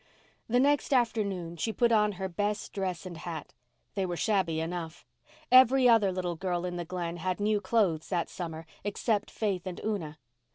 [0.49, 3.53] The next afternoon she put on her best dress and hat.
[3.93, 5.05] They were shabby enough.
[5.51, 9.79] Every other little girl in the Glen had new clothes that summer except Faith and
[9.85, 10.17] Una.